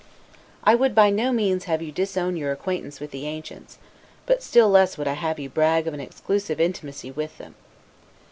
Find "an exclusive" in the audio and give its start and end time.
5.93-6.59